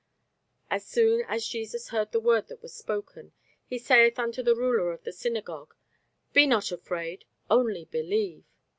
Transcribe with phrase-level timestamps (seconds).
[0.71, 3.33] As soon as Jesus heard the word that was spoken,
[3.67, 5.75] he saith unto the ruler of the synagogue,
[6.33, 8.43] Be not afraid, only believe.